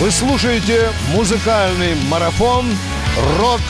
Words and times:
Вы 0.00 0.10
слушаете 0.10 0.88
музыкальный 1.14 1.94
марафон 2.08 2.74
«Рок 3.38 3.60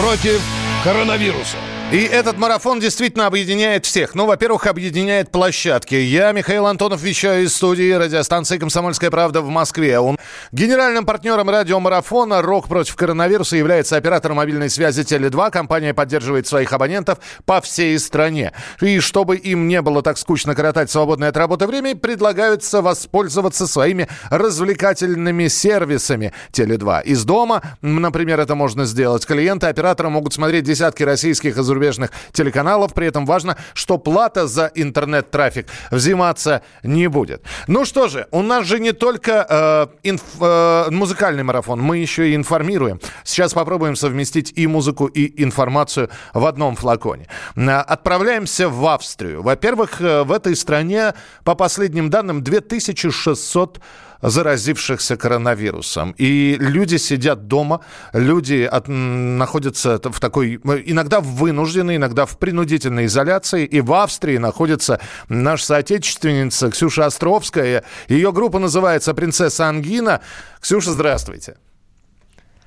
против 0.00 0.42
коронавируса». 0.82 1.56
И 1.90 2.02
этот 2.02 2.36
марафон 2.36 2.80
действительно 2.80 3.24
объединяет 3.24 3.86
всех. 3.86 4.14
Ну, 4.14 4.26
во-первых, 4.26 4.66
объединяет 4.66 5.30
площадки. 5.30 5.94
Я, 5.94 6.32
Михаил 6.32 6.66
Антонов, 6.66 7.00
вещаю 7.00 7.44
из 7.44 7.56
студии 7.56 7.90
радиостанции 7.92 8.58
«Комсомольская 8.58 9.10
правда» 9.10 9.40
в 9.40 9.48
Москве. 9.48 9.98
Он 9.98 10.18
генеральным 10.52 11.06
партнером 11.06 11.48
радиомарафона 11.48 12.42
«Рок 12.42 12.68
против 12.68 12.94
коронавируса» 12.94 13.56
является 13.56 13.96
оператор 13.96 14.34
мобильной 14.34 14.68
связи 14.68 15.00
«Теле2». 15.00 15.50
Компания 15.50 15.94
поддерживает 15.94 16.46
своих 16.46 16.74
абонентов 16.74 17.20
по 17.46 17.62
всей 17.62 17.98
стране. 17.98 18.52
И 18.82 19.00
чтобы 19.00 19.36
им 19.36 19.66
не 19.66 19.80
было 19.80 20.02
так 20.02 20.18
скучно 20.18 20.54
коротать 20.54 20.90
свободное 20.90 21.30
от 21.30 21.38
работы 21.38 21.66
время, 21.66 21.96
предлагаются 21.96 22.82
воспользоваться 22.82 23.66
своими 23.66 24.08
развлекательными 24.28 25.48
сервисами 25.48 26.34
«Теле2». 26.52 27.04
Из 27.04 27.24
дома, 27.24 27.62
например, 27.80 28.40
это 28.40 28.54
можно 28.54 28.84
сделать. 28.84 29.24
Клиенты 29.24 29.68
оператора 29.68 30.10
могут 30.10 30.34
смотреть 30.34 30.64
десятки 30.64 31.02
российских 31.02 31.56
и 31.56 31.62
зарубежных 31.78 32.10
телеканалов. 32.32 32.92
При 32.94 33.06
этом 33.06 33.24
важно, 33.24 33.56
что 33.74 33.98
плата 33.98 34.46
за 34.46 34.70
интернет-трафик 34.74 35.66
взиматься 35.90 36.62
не 36.82 37.08
будет. 37.08 37.42
Ну 37.68 37.84
что 37.84 38.08
же, 38.08 38.26
у 38.30 38.42
нас 38.42 38.66
же 38.66 38.80
не 38.80 38.92
только 38.92 39.46
э, 39.48 39.86
инф, 40.02 40.22
э, 40.40 40.90
музыкальный 40.90 41.42
марафон, 41.42 41.80
мы 41.80 41.98
еще 41.98 42.30
и 42.30 42.34
информируем. 42.34 43.00
Сейчас 43.24 43.54
попробуем 43.54 43.96
совместить 43.96 44.52
и 44.56 44.66
музыку, 44.66 45.06
и 45.06 45.42
информацию 45.42 46.08
в 46.34 46.44
одном 46.44 46.74
флаконе. 46.76 47.26
Э, 47.56 47.70
отправляемся 47.78 48.68
в 48.68 48.86
Австрию. 48.86 49.42
Во-первых, 49.42 50.00
э, 50.00 50.24
в 50.24 50.32
этой 50.32 50.56
стране, 50.56 51.14
по 51.44 51.54
последним 51.54 52.10
данным, 52.10 52.42
2600 52.42 53.80
заразившихся 54.22 55.16
коронавирусом. 55.16 56.14
И 56.18 56.56
люди 56.58 56.96
сидят 56.96 57.46
дома, 57.46 57.80
люди 58.12 58.62
от, 58.62 58.88
находятся 58.88 60.00
в 60.02 60.20
такой, 60.20 60.56
иногда 60.86 61.20
в 61.20 61.26
вынужденной, 61.26 61.96
иногда 61.96 62.26
в 62.26 62.38
принудительной 62.38 63.06
изоляции. 63.06 63.64
И 63.64 63.80
в 63.80 63.92
Австрии 63.92 64.38
находится 64.38 65.00
наша 65.28 65.66
соотечественница 65.66 66.70
Ксюша 66.70 67.06
Островская. 67.06 67.84
Ее 68.08 68.32
группа 68.32 68.58
называется 68.58 69.14
«Принцесса 69.14 69.68
Ангина». 69.68 70.20
Ксюша, 70.60 70.92
здравствуйте. 70.92 71.56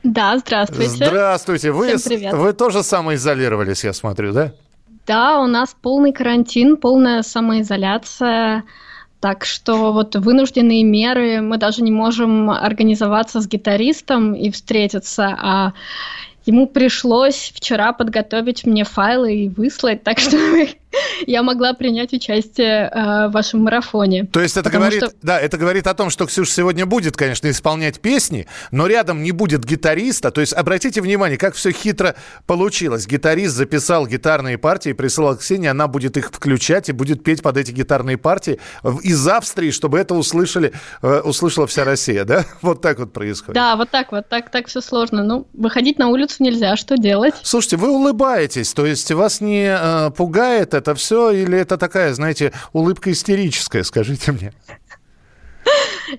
Да, 0.03 0.37
здравствуйте. 0.37 1.05
Здравствуйте. 1.05 1.71
Вы, 1.71 1.95
вы 2.31 2.53
тоже 2.53 2.81
самоизолировались, 2.81 3.83
я 3.83 3.93
смотрю, 3.93 4.33
да? 4.33 4.51
Да, 5.05 5.39
у 5.39 5.47
нас 5.47 5.75
полный 5.81 6.13
карантин, 6.13 6.77
полная 6.77 7.21
самоизоляция. 7.21 8.63
Так 9.21 9.45
что 9.45 9.93
вот 9.93 10.15
вынужденные 10.15 10.83
меры, 10.83 11.41
мы 11.41 11.57
даже 11.57 11.83
не 11.83 11.91
можем 11.91 12.49
организоваться 12.49 13.39
с 13.39 13.47
гитаристом 13.47 14.33
и 14.33 14.49
встретиться, 14.49 15.37
а 15.39 15.73
ему 16.47 16.65
пришлось 16.65 17.51
вчера 17.55 17.93
подготовить 17.93 18.65
мне 18.65 18.83
файлы 18.83 19.35
и 19.35 19.49
выслать, 19.49 20.03
так 20.03 20.17
что 20.17 20.37
я 21.27 21.43
могла 21.43 21.73
принять 21.73 22.13
участие 22.13 22.89
э, 22.89 23.27
в 23.27 23.31
вашем 23.31 23.61
марафоне. 23.63 24.25
То 24.25 24.41
есть 24.41 24.57
это 24.57 24.69
говорит, 24.69 25.03
что... 25.03 25.13
да, 25.21 25.39
это 25.39 25.57
говорит 25.57 25.87
о 25.87 25.93
том, 25.93 26.09
что 26.09 26.25
Ксюша 26.25 26.51
сегодня 26.51 26.85
будет, 26.85 27.15
конечно, 27.15 27.49
исполнять 27.49 27.99
песни, 27.99 28.47
но 28.71 28.87
рядом 28.87 29.23
не 29.23 29.31
будет 29.31 29.63
гитариста. 29.63 30.31
То 30.31 30.41
есть 30.41 30.53
обратите 30.53 31.01
внимание, 31.01 31.37
как 31.37 31.55
все 31.55 31.71
хитро 31.71 32.15
получилось. 32.45 33.07
Гитарист 33.07 33.55
записал 33.55 34.07
гитарные 34.07 34.57
партии, 34.57 34.93
присылал 34.93 35.37
Ксении, 35.37 35.67
она 35.67 35.87
будет 35.87 36.17
их 36.17 36.31
включать 36.31 36.89
и 36.89 36.91
будет 36.91 37.23
петь 37.23 37.41
под 37.41 37.57
эти 37.57 37.71
гитарные 37.71 38.17
партии 38.17 38.59
из 39.03 39.27
Австрии, 39.27 39.71
чтобы 39.71 39.99
это 39.99 40.13
услышали, 40.13 40.73
э, 41.01 41.21
услышала 41.21 41.67
вся 41.67 41.83
Россия, 41.83 42.25
да? 42.25 42.45
Вот 42.61 42.81
так 42.81 42.99
вот 42.99 43.11
происходит. 43.11 43.55
Да, 43.55 43.75
вот 43.75 43.89
так 43.89 44.11
вот, 44.11 44.29
так, 44.29 44.49
так 44.49 44.67
все 44.67 44.81
сложно. 44.81 45.23
Ну, 45.23 45.47
выходить 45.53 45.97
на 45.99 46.07
улицу 46.09 46.43
нельзя, 46.43 46.75
что 46.75 46.97
делать? 46.97 47.33
Слушайте, 47.43 47.77
вы 47.77 47.89
улыбаетесь, 47.89 48.73
то 48.73 48.85
есть 48.85 49.11
вас 49.11 49.41
не 49.41 49.65
э, 49.67 50.11
пугает 50.11 50.73
это 50.73 50.80
все, 50.95 51.31
или 51.31 51.57
это 51.57 51.77
такая, 51.77 52.13
знаете, 52.13 52.51
улыбка 52.73 53.11
истерическая, 53.11 53.83
скажите 53.83 54.31
мне? 54.31 54.53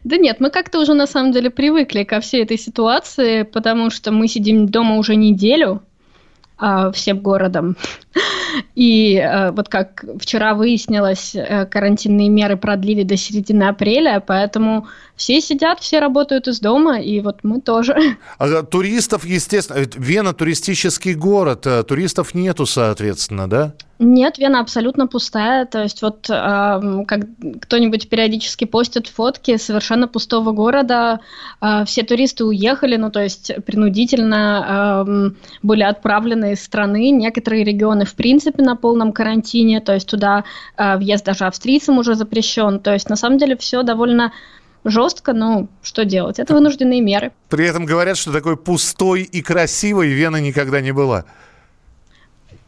Да 0.05 0.17
нет, 0.17 0.41
мы 0.41 0.51
как-то 0.51 0.81
уже 0.81 0.95
на 0.95 1.07
самом 1.07 1.33
деле 1.33 1.51
привыкли 1.51 2.05
ко 2.05 2.21
всей 2.21 2.43
этой 2.43 2.59
ситуации, 2.59 3.43
потому 3.43 3.91
что 3.91 4.11
мы 4.11 4.29
сидим 4.29 4.67
дома 4.67 4.97
уже 4.97 5.17
неделю, 5.17 5.83
а, 6.57 6.91
всем 6.93 7.19
городом. 7.19 7.77
И 8.75 9.17
э, 9.17 9.51
вот 9.53 9.69
как 9.69 10.05
вчера 10.21 10.55
выяснилось, 10.55 11.35
э, 11.35 11.67
карантинные 11.67 12.29
меры 12.29 12.57
продлили 12.57 13.03
до 13.03 13.17
середины 13.17 13.65
апреля, 13.65 14.23
поэтому 14.25 14.87
все 15.17 15.41
сидят, 15.41 15.81
все 15.81 16.01
работают 16.01 16.49
из 16.49 16.61
дома, 16.61 17.01
и 17.01 17.21
вот 17.21 17.41
мы 17.43 17.61
тоже. 17.61 18.17
А 18.39 18.63
туристов, 18.63 19.25
естественно, 19.25 19.85
Вена 19.97 20.33
туристический 20.33 21.15
город, 21.15 21.67
э, 21.67 21.83
туристов 21.85 22.35
нету, 22.35 22.67
соответственно, 22.67 23.49
да? 23.49 23.75
Нет, 24.05 24.39
Вена 24.39 24.59
абсолютно 24.59 25.07
пустая. 25.07 25.65
То 25.65 25.83
есть 25.83 26.03
вот 26.03 26.29
э, 26.29 27.05
как 27.07 27.21
кто-нибудь 27.61 28.09
периодически 28.09 28.65
постит 28.65 29.07
фотки 29.07 29.57
совершенно 29.59 30.09
пустого 30.09 30.51
города, 30.51 31.21
э, 31.61 31.85
все 31.87 32.03
туристы 32.03 32.45
уехали, 32.45 32.97
ну 32.97 33.13
то 33.13 33.23
есть 33.23 33.53
принудительно 33.65 35.05
э, 35.07 35.31
были 35.63 35.85
отправлены 35.85 36.53
из 36.53 36.65
страны. 36.65 37.11
Некоторые 37.11 37.63
регионы 37.63 38.05
в 38.05 38.15
принципе 38.15 38.42
на 38.59 38.77
полном 38.77 39.13
карантине, 39.13 39.81
то 39.81 39.95
есть 39.95 40.09
туда 40.09 40.45
э, 40.77 40.97
въезд 40.97 41.25
даже 41.25 41.47
австрийцам 41.47 41.99
уже 41.99 42.15
запрещен. 42.15 42.81
То 42.81 42.93
есть 42.93 43.09
на 43.09 43.17
самом 43.17 43.39
деле 43.39 43.57
все 43.57 43.83
довольно 43.83 44.33
жестко, 44.85 45.33
но 45.33 45.69
что 45.83 46.05
делать? 46.05 46.39
Это 46.39 46.55
вынужденные 46.55 47.01
меры. 47.01 47.33
При 47.49 47.67
этом 47.67 47.85
говорят, 47.85 48.17
что 48.17 48.33
такой 48.33 48.57
пустой 48.57 49.23
и 49.23 49.43
красивой 49.43 50.09
Вена 50.09 50.39
никогда 50.41 50.81
не 50.81 50.93
была. 50.93 51.25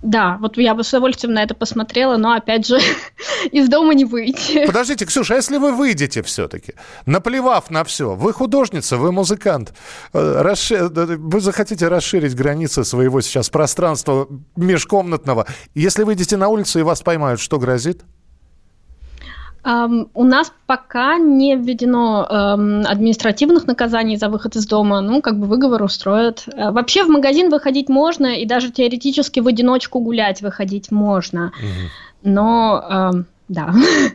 Да, 0.04 0.36
вот 0.38 0.58
я 0.58 0.74
бы 0.74 0.84
с 0.84 0.90
удовольствием 0.90 1.32
на 1.32 1.42
это 1.42 1.54
посмотрела, 1.54 2.18
но 2.18 2.32
опять 2.32 2.66
же 2.66 2.78
из 3.52 3.70
дома 3.70 3.94
не 3.94 4.04
выйти. 4.04 4.66
Подождите, 4.66 5.06
Ксюша, 5.06 5.32
а 5.32 5.36
если 5.38 5.56
вы 5.56 5.72
выйдете 5.72 6.22
все-таки, 6.22 6.74
наплевав 7.06 7.70
на 7.70 7.84
все, 7.84 8.14
вы 8.14 8.34
художница, 8.34 8.98
вы 8.98 9.12
музыкант, 9.12 9.72
э, 10.12 10.42
расшир... 10.42 10.90
вы 10.92 11.40
захотите 11.40 11.88
расширить 11.88 12.34
границы 12.34 12.84
своего 12.84 13.22
сейчас 13.22 13.48
пространства 13.48 14.28
межкомнатного, 14.56 15.46
если 15.74 16.02
выйдете 16.02 16.36
на 16.36 16.48
улицу 16.48 16.80
и 16.80 16.82
вас 16.82 17.00
поймают, 17.00 17.40
что 17.40 17.58
грозит? 17.58 18.02
Um, 19.64 20.08
у 20.12 20.24
нас 20.24 20.52
пока 20.66 21.16
не 21.16 21.56
введено 21.56 22.26
um, 22.30 22.84
административных 22.84 23.66
наказаний 23.66 24.16
за 24.16 24.28
выход 24.28 24.56
из 24.56 24.66
дома. 24.66 25.00
Ну, 25.00 25.22
как 25.22 25.38
бы 25.38 25.46
выговор 25.46 25.82
устроят. 25.82 26.44
Uh, 26.46 26.70
вообще 26.70 27.04
в 27.04 27.08
магазин 27.08 27.50
выходить 27.50 27.88
можно, 27.88 28.26
и 28.26 28.44
даже 28.44 28.70
теоретически 28.70 29.40
в 29.40 29.46
одиночку 29.46 30.00
гулять 30.00 30.42
выходить 30.42 30.90
можно. 30.90 31.52
Mm-hmm. 31.60 32.30
Но, 32.30 32.84
uh, 32.90 33.24
да. 33.48 33.74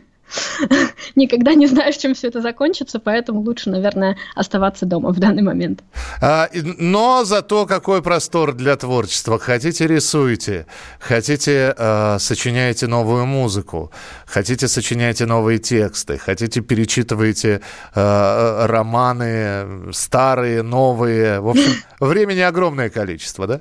никогда 1.16 1.54
не 1.54 1.66
знаешь, 1.66 1.96
чем 1.96 2.14
все 2.14 2.28
это 2.28 2.40
закончится, 2.40 2.98
поэтому 2.98 3.40
лучше, 3.40 3.70
наверное, 3.70 4.16
оставаться 4.34 4.86
дома 4.86 5.10
в 5.10 5.18
данный 5.18 5.42
момент. 5.42 5.82
А, 6.20 6.48
но 6.78 7.24
зато 7.24 7.66
какой 7.66 8.02
простор 8.02 8.52
для 8.54 8.76
творчества. 8.76 9.38
Хотите 9.38 9.86
рисуйте, 9.86 10.66
хотите 10.98 11.74
э, 11.76 12.18
сочиняете 12.18 12.86
новую 12.86 13.26
музыку, 13.26 13.90
хотите 14.26 14.68
сочиняете 14.68 15.26
новые 15.26 15.58
тексты, 15.58 16.18
хотите 16.18 16.60
перечитываете 16.60 17.60
э, 17.94 18.66
романы 18.66 19.92
старые, 19.92 20.62
новые. 20.62 21.40
В 21.40 21.48
общем, 21.48 21.72
времени 22.00 22.40
огромное 22.40 22.90
количество, 22.90 23.46
да? 23.46 23.60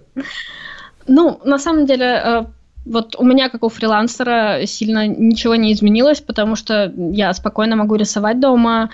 Ну, 1.08 1.42
на 1.44 1.58
самом 1.58 1.86
деле, 1.86 2.06
э, 2.06 2.46
вот 2.90 3.16
у 3.18 3.24
меня, 3.24 3.50
как 3.50 3.64
у 3.64 3.70
фрилансера, 3.70 4.66
сильно 4.66 5.08
ничего 5.08 5.56
не 5.56 5.72
изменилось, 5.74 6.22
потому 6.22 6.56
что 6.56 6.92
я 6.96 7.34
спокойно 7.34 7.76
могу 7.76 7.96
рисовать 7.96 8.40
дома, 8.40 8.90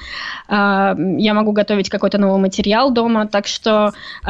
э, 0.48 0.54
я 0.54 1.34
могу 1.34 1.52
готовить 1.52 1.90
какой-то 1.90 2.18
новый 2.18 2.40
материал 2.40 2.92
дома, 2.92 3.28
так 3.28 3.48
что 3.48 3.94
э, 4.26 4.30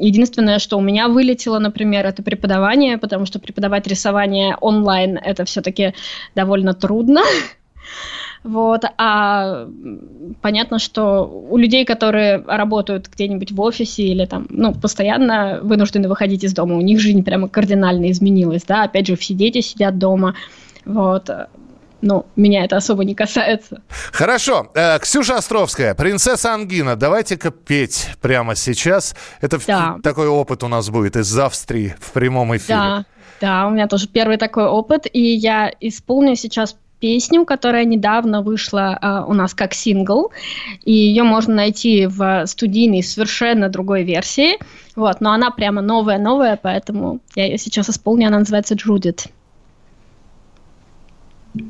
единственное, 0.00 0.58
что 0.58 0.78
у 0.78 0.80
меня 0.80 1.08
вылетело, 1.08 1.58
например, 1.58 2.06
это 2.06 2.22
преподавание, 2.22 2.98
потому 2.98 3.26
что 3.26 3.38
преподавать 3.38 3.86
рисование 3.86 4.56
онлайн 4.60 5.18
это 5.18 5.44
все-таки 5.44 5.94
довольно 6.34 6.74
трудно. 6.74 7.20
Вот, 8.44 8.84
а 8.98 9.66
понятно, 10.42 10.78
что 10.78 11.24
у 11.24 11.56
людей, 11.56 11.86
которые 11.86 12.44
работают 12.46 13.08
где-нибудь 13.08 13.52
в 13.52 13.60
офисе 13.62 14.02
или 14.02 14.26
там, 14.26 14.46
ну, 14.50 14.74
постоянно 14.74 15.60
вынуждены 15.62 16.08
выходить 16.10 16.44
из 16.44 16.52
дома, 16.52 16.76
у 16.76 16.82
них 16.82 17.00
жизнь 17.00 17.24
прямо 17.24 17.48
кардинально 17.48 18.10
изменилась, 18.10 18.62
да, 18.64 18.82
опять 18.82 19.06
же, 19.06 19.16
все 19.16 19.32
дети 19.32 19.62
сидят 19.62 19.96
дома, 19.96 20.34
вот, 20.84 21.30
ну, 22.02 22.26
меня 22.36 22.66
это 22.66 22.76
особо 22.76 23.02
не 23.04 23.14
касается. 23.14 23.80
Хорошо. 24.12 24.70
Э, 24.74 24.98
Ксюша 24.98 25.38
Островская, 25.38 25.94
принцесса 25.94 26.52
Ангина, 26.52 26.96
давайте-ка 26.96 27.50
петь 27.50 28.10
прямо 28.20 28.54
сейчас. 28.56 29.16
Это 29.40 29.58
да. 29.66 29.96
такой 30.02 30.28
опыт 30.28 30.62
у 30.62 30.68
нас 30.68 30.90
будет 30.90 31.16
из 31.16 31.38
Австрии 31.38 31.94
в 31.98 32.12
прямом 32.12 32.54
эфире. 32.54 32.76
Да, 32.76 33.04
да, 33.40 33.66
у 33.66 33.70
меня 33.70 33.88
тоже 33.88 34.06
первый 34.06 34.36
такой 34.36 34.66
опыт, 34.66 35.06
и 35.10 35.18
я 35.18 35.72
исполню 35.80 36.36
сейчас 36.36 36.76
песню, 37.04 37.44
которая 37.44 37.84
недавно 37.84 38.40
вышла 38.40 38.98
э, 38.98 39.30
у 39.30 39.34
нас 39.34 39.52
как 39.52 39.74
сингл, 39.74 40.32
и 40.86 40.92
ее 40.92 41.22
можно 41.22 41.54
найти 41.54 42.06
в 42.06 42.46
студийной 42.46 43.02
совершенно 43.02 43.68
другой 43.68 44.04
версии, 44.04 44.56
вот, 44.96 45.20
но 45.20 45.32
она 45.32 45.50
прямо 45.50 45.82
новая-новая, 45.82 46.58
поэтому 46.62 47.20
я 47.36 47.44
ее 47.44 47.58
сейчас 47.58 47.90
исполню, 47.90 48.28
она 48.28 48.38
называется 48.38 48.74
«Джудит». 48.74 49.26
Ты 51.52 51.62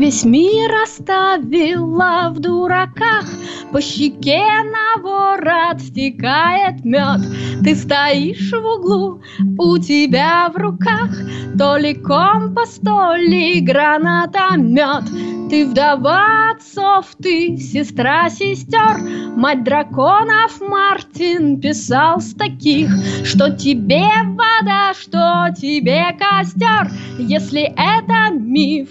весь 0.00 0.24
мир 0.24 0.70
оставила 0.82 2.30
в 2.30 2.40
дураках, 2.40 3.26
По 3.70 3.80
щеке 3.80 4.42
на 4.64 5.02
ворот 5.02 5.80
стекает 5.80 6.84
мед. 6.84 7.20
Ты 7.62 7.76
стоишь 7.76 8.50
в 8.50 8.64
углу, 8.64 9.20
у 9.58 9.78
тебя 9.78 10.50
в 10.52 10.56
руках 10.56 11.10
То 11.58 11.76
ли 11.76 11.94
компас, 11.94 12.80
то 12.82 13.14
ли 13.14 13.60
гранатомет. 13.60 15.04
Ты 15.50 15.66
вдова 15.66 16.52
отцов, 16.52 17.06
ты 17.22 17.58
сестра 17.58 18.30
сестер, 18.30 18.96
Мать 19.36 19.64
драконов 19.64 20.60
Мартин 20.60 21.60
писал 21.60 22.20
с 22.20 22.32
таких, 22.32 22.88
Что 23.24 23.50
тебе 23.50 24.08
вода, 24.24 24.94
что 24.98 25.54
тебе 25.60 26.16
костер, 26.18 26.90
Если 27.18 27.62
это 27.76 28.32
миф, 28.32 28.88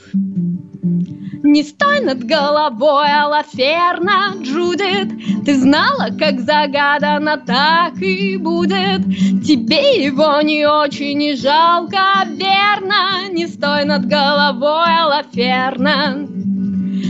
не 0.82 1.64
стой 1.64 2.02
над 2.02 2.24
головой, 2.24 3.08
Алаферна, 3.12 4.36
Джудит. 4.42 5.46
Ты 5.46 5.56
знала, 5.60 6.10
как 6.18 6.40
загадано, 6.40 7.38
так 7.38 8.02
и 8.02 8.38
будет. 8.38 9.04
Тебе 9.44 10.04
его 10.04 10.42
не 10.42 10.66
очень 10.66 11.22
и 11.22 11.36
жалко, 11.36 12.26
верно? 12.28 13.30
Не 13.32 13.48
стой 13.48 13.86
над 13.86 14.06
головой, 14.06 15.00
Алаферна 15.02 16.28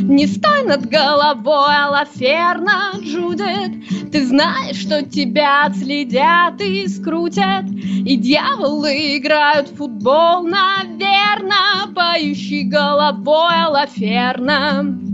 не 0.04 0.28
стой 0.28 0.64
над 0.64 0.88
головой, 0.88 1.76
Алаферна, 1.86 2.94
Джудит. 3.02 4.12
Ты 4.12 4.26
знаешь, 4.26 4.78
что 4.78 5.04
тебя 5.04 5.66
отследят 5.66 6.60
и 6.62 6.88
скрутят 6.88 7.66
И 8.06 8.18
дьяволы 8.18 9.18
играют 9.18 9.70
в 9.70 9.78
футбол, 9.78 10.44
наверно 10.44 11.92
Поющий 11.94 12.64
головой, 12.64 13.66
Алаферна 13.66 15.09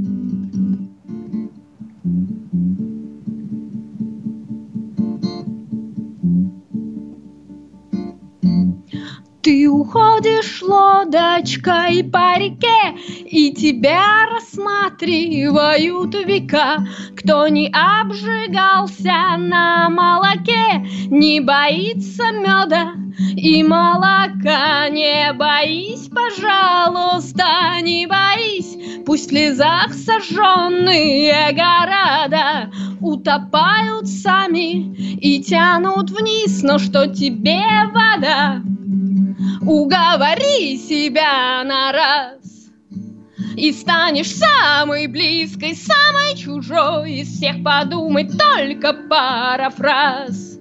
Ты 9.45 9.69
уходишь 9.69 10.63
лодочкой 10.63 12.03
по 12.03 12.36
реке, 12.36 12.97
И 13.30 13.53
тебя 13.53 14.25
рассматривают 14.33 16.15
века. 16.15 16.83
Кто 17.15 17.47
не 17.47 17.68
обжигался 17.71 19.38
на 19.38 19.88
молоке, 19.92 20.83
Не 21.12 21.42
боится 21.42 22.31
меда 22.31 22.94
и 23.38 23.62
молока. 23.62 24.89
Не 24.89 25.31
боись, 25.33 26.09
пожалуйста, 26.09 27.45
не 27.83 28.07
боись, 28.07 29.03
Пусть 29.06 29.27
в 29.27 29.30
слезах 29.30 29.94
сожженные 29.94 31.51
города 31.51 32.71
Утопают 33.00 34.07
сами 34.07 34.95
и 34.95 35.39
тянут 35.44 36.09
вниз, 36.09 36.63
Но 36.63 36.80
что 36.80 37.06
тебе 37.06 37.62
вода? 37.94 38.63
Уговори 39.62 40.77
себя 40.77 41.63
на 41.63 41.92
раз. 41.92 42.69
И 43.56 43.71
станешь 43.71 44.36
самой 44.36 45.07
близкой, 45.07 45.75
самой 45.75 46.36
чужой. 46.36 47.13
Из 47.13 47.38
всех 47.38 47.63
подумай 47.63 48.30
только 48.30 48.94
пара 48.94 49.69
фраз. 49.69 50.59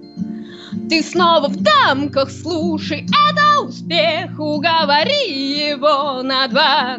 Ты 0.89 1.01
снова 1.01 1.47
в 1.47 1.57
дамках, 1.57 2.29
слушай, 2.29 3.05
это 3.05 3.61
успех. 3.61 4.39
Уговори 4.39 5.69
его 5.69 6.21
на 6.21 6.47
два. 6.47 6.97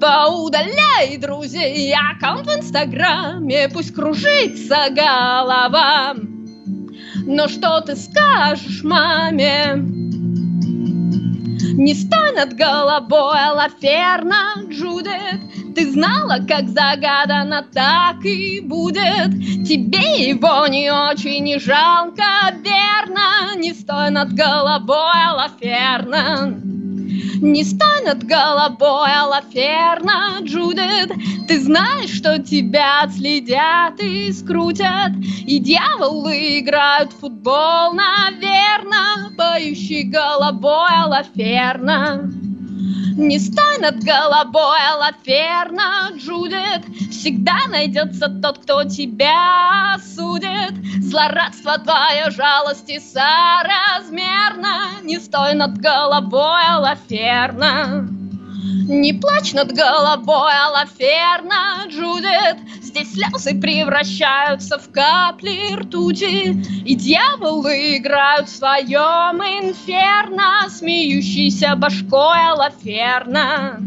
Поудаляй, 0.00 1.16
друзей, 1.16 1.94
аккаунт 1.94 2.46
в 2.46 2.58
Инстаграме 2.58 3.68
Пусть 3.72 3.94
кружится 3.94 4.88
голова. 4.90 6.14
Но 7.24 7.48
что 7.48 7.80
ты 7.80 7.96
скажешь 7.96 8.82
маме? 8.82 10.05
Не 11.78 11.94
над 12.34 12.54
головой, 12.54 13.50
Лаферна, 13.54 14.54
Джудит, 14.70 15.74
Ты 15.74 15.92
знала, 15.92 16.38
как 16.48 16.68
загадано, 16.68 17.66
так 17.72 18.24
и 18.24 18.60
будет. 18.60 19.30
Тебе 19.68 20.30
его 20.30 20.66
не 20.68 20.90
очень 20.90 21.44
не 21.44 21.58
жалко, 21.58 22.24
верно, 22.62 23.56
Не 23.56 23.74
стой 23.74 24.10
над 24.10 24.32
головой, 24.32 25.34
Лаферна. 25.34 26.75
Не 27.40 27.64
над 28.04 28.24
головой, 28.24 29.10
Алаферна, 29.12 30.38
Джудит. 30.42 31.12
Ты 31.48 31.60
знаешь, 31.60 32.10
что 32.10 32.42
тебя 32.42 33.02
отследят 33.02 34.00
и 34.00 34.32
скрутят 34.32 35.12
И 35.46 35.58
дьяволы 35.58 36.58
играют 36.58 37.12
в 37.12 37.20
футбол, 37.20 37.92
наверно 37.92 39.32
Поющий 39.36 40.04
головой 40.04 40.90
Алаферна 41.04 42.35
не 43.16 43.38
стой 43.38 43.78
над 43.78 44.02
головой, 44.02 44.78
Лаферна, 44.98 46.10
Джудит. 46.16 46.84
Всегда 47.10 47.56
найдется 47.68 48.28
тот, 48.28 48.58
кто 48.58 48.84
тебя 48.84 49.94
осудит 49.94 50.74
Злорадство 51.02 51.78
твое 51.78 52.30
жалости 52.30 52.98
соразмерно. 52.98 55.00
Не 55.02 55.18
стой 55.18 55.54
над 55.54 55.78
головой, 55.78 56.62
Лаферна 56.78 58.08
не 58.88 59.12
плачь 59.12 59.52
над 59.52 59.72
головой, 59.72 60.52
Алаферна, 60.66 61.86
Джудит. 61.88 62.58
Здесь 62.82 63.12
слезы 63.12 63.60
превращаются 63.60 64.78
в 64.78 64.90
капли 64.90 65.74
ртути 65.74 66.52
И 66.84 66.94
дьяволы 66.94 67.96
играют 67.98 68.48
в 68.48 68.56
своем 68.56 69.42
инферно 69.42 70.68
Смеющийся 70.70 71.74
башкой 71.76 72.48
Алаферна 72.52 73.80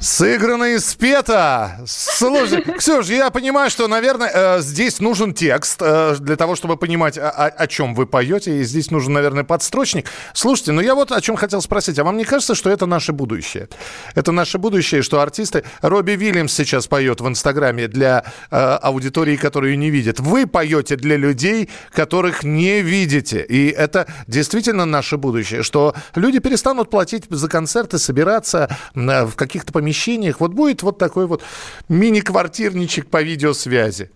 Сыграно 0.00 0.64
и 0.64 0.78
спето. 0.78 1.78
Слушай, 1.86 2.62
Ксюш, 2.62 3.08
я 3.08 3.28
понимаю, 3.28 3.68
что, 3.68 3.86
наверное, 3.86 4.30
э, 4.32 4.60
здесь 4.62 4.98
нужен 4.98 5.34
текст 5.34 5.76
э, 5.82 6.16
для 6.18 6.36
того, 6.36 6.56
чтобы 6.56 6.78
понимать, 6.78 7.18
о, 7.18 7.28
о 7.28 7.66
чем 7.66 7.94
вы 7.94 8.06
поете. 8.06 8.60
И 8.60 8.62
здесь 8.62 8.90
нужен, 8.90 9.12
наверное, 9.12 9.44
подстрочник. 9.44 10.06
Слушайте, 10.32 10.72
ну 10.72 10.80
я 10.80 10.94
вот 10.94 11.12
о 11.12 11.20
чем 11.20 11.36
хотел 11.36 11.60
спросить. 11.60 11.98
А 11.98 12.04
вам 12.04 12.16
не 12.16 12.24
кажется, 12.24 12.54
что 12.54 12.70
это 12.70 12.86
наше 12.86 13.12
будущее? 13.12 13.68
Это 14.14 14.32
наше 14.32 14.56
будущее, 14.56 15.02
что 15.02 15.20
артисты... 15.20 15.64
Робби 15.82 16.12
Вильямс 16.12 16.54
сейчас 16.54 16.86
поет 16.86 17.20
в 17.20 17.28
Инстаграме 17.28 17.86
для 17.86 18.24
э, 18.50 18.56
аудитории, 18.56 19.36
которую 19.36 19.76
не 19.76 19.90
видит. 19.90 20.18
Вы 20.18 20.46
поете 20.46 20.96
для 20.96 21.18
людей, 21.18 21.68
которых 21.92 22.42
не 22.42 22.80
видите. 22.80 23.44
И 23.46 23.68
это 23.68 24.06
действительно 24.26 24.86
наше 24.86 25.18
будущее, 25.18 25.62
что 25.62 25.94
люди 26.14 26.38
перестанут 26.38 26.88
платить 26.88 27.24
за 27.28 27.48
концерты, 27.48 27.98
собираться 27.98 28.74
э, 28.94 29.24
в 29.26 29.36
каких-то 29.36 29.74
помещениях 29.74 29.89
помещениях. 29.90 30.40
Вот 30.40 30.52
будет 30.52 30.82
вот 30.82 30.98
такой 30.98 31.26
вот 31.26 31.42
мини-квартирничек 31.88 33.08
по 33.08 33.22
видеосвязи. 33.22 34.10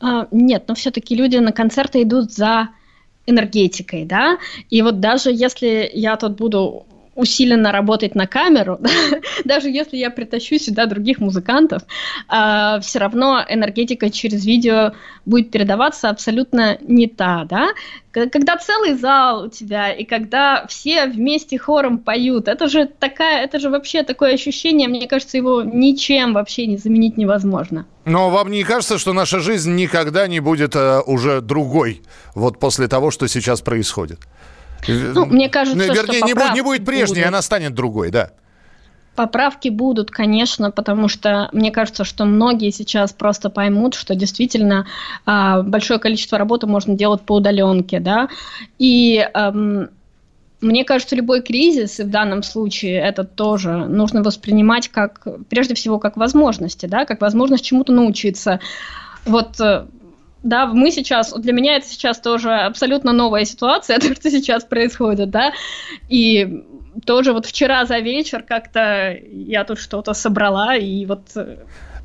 А, 0.00 0.28
нет, 0.30 0.64
но 0.68 0.74
все-таки 0.74 1.16
люди 1.16 1.36
на 1.36 1.52
концерты 1.52 2.02
идут 2.02 2.32
за 2.32 2.68
энергетикой, 3.26 4.04
да, 4.04 4.38
и 4.70 4.82
вот 4.82 5.00
даже 5.00 5.30
если 5.32 5.90
я 5.92 6.16
тут 6.16 6.36
буду 6.36 6.86
усиленно 7.16 7.72
работать 7.72 8.14
на 8.14 8.26
камеру, 8.26 8.78
даже 9.44 9.68
если 9.70 9.96
я 9.96 10.10
притащу 10.10 10.58
сюда 10.58 10.86
других 10.86 11.18
музыкантов, 11.18 11.82
э, 11.82 12.80
все 12.80 12.98
равно 12.98 13.44
энергетика 13.48 14.10
через 14.10 14.44
видео 14.44 14.92
будет 15.24 15.50
передаваться 15.50 16.10
абсолютно 16.10 16.78
не 16.80 17.08
та, 17.08 17.44
да. 17.44 17.68
Когда 18.12 18.56
целый 18.56 18.94
зал 18.94 19.44
у 19.44 19.48
тебя 19.48 19.92
и 19.92 20.04
когда 20.04 20.66
все 20.68 21.06
вместе 21.06 21.58
хором 21.58 21.98
поют, 21.98 22.48
это 22.48 22.66
же 22.66 22.86
такая, 22.86 23.44
это 23.44 23.58
же 23.58 23.68
вообще 23.68 24.04
такое 24.04 24.34
ощущение, 24.34 24.88
мне 24.88 25.06
кажется, 25.06 25.36
его 25.36 25.62
ничем 25.62 26.32
вообще 26.32 26.66
не 26.66 26.76
заменить 26.78 27.18
невозможно. 27.18 27.86
Но 28.06 28.30
вам 28.30 28.50
не 28.50 28.62
кажется, 28.62 28.98
что 28.98 29.12
наша 29.12 29.40
жизнь 29.40 29.74
никогда 29.74 30.28
не 30.28 30.40
будет 30.40 30.76
э, 30.76 31.00
уже 31.00 31.40
другой, 31.40 32.02
вот 32.34 32.58
после 32.58 32.88
того, 32.88 33.10
что 33.10 33.26
сейчас 33.26 33.60
происходит? 33.60 34.20
Ну, 34.88 35.26
мне 35.26 35.48
кажется, 35.48 35.78
ну, 35.78 35.84
вернее, 35.94 36.18
что 36.18 36.26
не, 36.26 36.34
будет, 36.34 36.54
не 36.54 36.62
будет 36.62 36.84
прежней, 36.84 37.16
будет. 37.16 37.28
она 37.28 37.42
станет 37.42 37.74
другой, 37.74 38.10
да. 38.10 38.30
Поправки 39.14 39.70
будут, 39.70 40.10
конечно, 40.10 40.70
потому 40.70 41.08
что 41.08 41.48
мне 41.52 41.70
кажется, 41.70 42.04
что 42.04 42.26
многие 42.26 42.70
сейчас 42.70 43.12
просто 43.14 43.48
поймут, 43.48 43.94
что 43.94 44.14
действительно 44.14 44.86
э, 45.26 45.62
большое 45.62 45.98
количество 45.98 46.36
работы 46.36 46.66
можно 46.66 46.94
делать 46.94 47.22
по 47.22 47.36
удаленке, 47.36 47.98
да, 47.98 48.28
и 48.78 49.26
эм, 49.32 49.88
мне 50.60 50.84
кажется, 50.84 51.16
любой 51.16 51.42
кризис, 51.42 52.00
и 52.00 52.04
в 52.04 52.10
данном 52.10 52.42
случае 52.42 53.00
это 53.00 53.24
тоже 53.24 53.86
нужно 53.86 54.22
воспринимать 54.22 54.88
как, 54.88 55.26
прежде 55.48 55.74
всего, 55.74 55.98
как 55.98 56.16
возможности, 56.16 56.86
да, 56.86 57.04
как 57.04 57.20
возможность 57.20 57.64
чему-то 57.64 57.92
научиться. 57.92 58.60
Вот 59.24 59.60
э, 59.60 59.86
да, 60.46 60.66
мы 60.66 60.90
сейчас, 60.92 61.32
для 61.32 61.52
меня 61.52 61.76
это 61.76 61.86
сейчас 61.86 62.20
тоже 62.20 62.52
абсолютно 62.52 63.12
новая 63.12 63.44
ситуация, 63.44 63.98
то, 64.00 64.14
что 64.14 64.30
сейчас 64.30 64.64
происходит, 64.64 65.30
да, 65.30 65.52
и 66.08 66.64
тоже 67.04 67.32
вот 67.32 67.46
вчера 67.46 67.84
за 67.84 67.98
вечер 67.98 68.42
как-то 68.42 69.16
я 69.30 69.64
тут 69.64 69.78
что-то 69.78 70.14
собрала, 70.14 70.76
и 70.76 71.04
вот 71.04 71.22
э, 71.34 71.58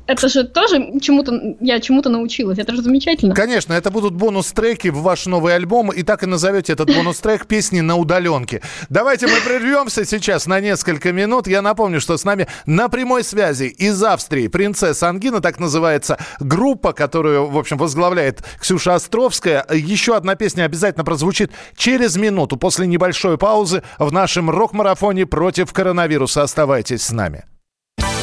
это 0.06 0.28
же 0.28 0.44
тоже 0.44 0.98
чему-то, 1.00 1.56
я 1.60 1.80
чему-то 1.80 2.08
научилась. 2.08 2.58
Это 2.58 2.74
же 2.74 2.82
замечательно. 2.82 3.34
Конечно, 3.34 3.72
это 3.72 3.90
будут 3.90 4.14
бонус-треки 4.14 4.88
в 4.88 5.02
ваш 5.02 5.26
новый 5.26 5.54
альбом, 5.54 5.90
и 5.90 6.02
так 6.02 6.22
и 6.22 6.26
назовете 6.26 6.72
этот 6.72 6.94
бонус-трек 6.94 7.46
«Песни 7.46 7.80
на 7.80 7.96
удаленке». 7.96 8.62
Давайте 8.88 9.26
мы 9.26 9.34
прервемся 9.44 10.04
сейчас 10.04 10.46
на 10.46 10.60
несколько 10.60 11.12
минут. 11.12 11.46
Я 11.46 11.62
напомню, 11.62 12.00
что 12.00 12.16
с 12.16 12.24
нами 12.24 12.48
на 12.66 12.88
прямой 12.88 13.24
связи 13.24 13.64
из 13.64 14.02
Австрии 14.02 14.48
«Принцесса 14.48 15.08
Ангина», 15.08 15.40
так 15.40 15.60
называется 15.60 16.18
группа, 16.40 16.92
которую, 16.92 17.48
в 17.48 17.58
общем, 17.58 17.76
возглавляет 17.76 18.42
Ксюша 18.60 18.94
Островская. 18.94 19.64
Еще 19.72 20.16
одна 20.16 20.34
песня 20.34 20.64
обязательно 20.64 21.04
прозвучит 21.04 21.52
через 21.76 22.16
минуту 22.16 22.56
после 22.56 22.86
небольшой 22.86 23.38
паузы 23.38 23.82
в 23.98 24.12
нашем 24.12 24.50
рок-марафоне 24.50 25.26
против 25.26 25.72
коронавируса. 25.72 26.42
Оставайтесь 26.42 27.02
с 27.02 27.12
нами. 27.12 27.44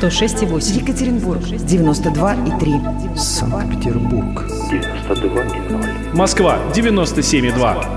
106,8. 0.00 0.80
Екатеринбург 0.80 1.42
92,3. 1.42 3.16
Санкт-Петербург. 3.18 4.46
92,0. 4.70 6.16
Москва 6.16 6.58
97,2. 6.74 7.52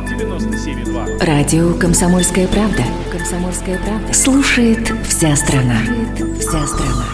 97,2. 0.09 1.25
Радио 1.25 1.73
«Комсомольская 1.75 2.47
правда». 2.47 2.83
«Комсомольская 3.09 3.77
правда». 3.77 4.13
Слушает 4.13 4.91
вся 5.07 5.33
страна. 5.37 5.77
Слушает 5.85 6.39
вся 6.39 6.67
страна. 6.67 7.05